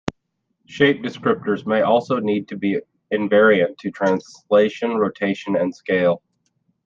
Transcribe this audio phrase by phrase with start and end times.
[0.65, 2.79] Shape descriptors may also need to be
[3.13, 6.23] invariant to translation, rotation, and scale.